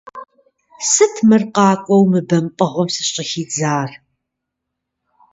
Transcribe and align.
Сыт 0.91 1.15
мыр 1.27 1.43
къакӀуэу 1.53 2.03
мы 2.11 2.19
бэмпӀэгъуэм 2.27 2.89
сыщӀыхидзар? 2.95 3.89